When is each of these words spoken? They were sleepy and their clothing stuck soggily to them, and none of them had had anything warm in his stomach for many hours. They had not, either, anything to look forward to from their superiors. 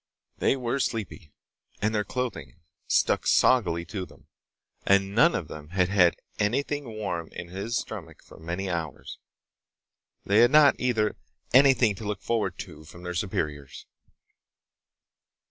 They 0.39 0.55
were 0.55 0.79
sleepy 0.79 1.31
and 1.79 1.93
their 1.93 2.03
clothing 2.03 2.59
stuck 2.87 3.27
soggily 3.27 3.85
to 3.89 4.03
them, 4.03 4.25
and 4.83 5.13
none 5.13 5.35
of 5.35 5.47
them 5.47 5.69
had 5.69 5.89
had 5.89 6.15
anything 6.39 6.85
warm 6.85 7.29
in 7.33 7.49
his 7.49 7.77
stomach 7.77 8.23
for 8.23 8.39
many 8.39 8.67
hours. 8.67 9.19
They 10.25 10.39
had 10.39 10.49
not, 10.49 10.75
either, 10.79 11.17
anything 11.53 11.93
to 11.93 12.03
look 12.03 12.23
forward 12.23 12.57
to 12.61 12.83
from 12.83 13.03
their 13.03 13.13
superiors. 13.13 13.85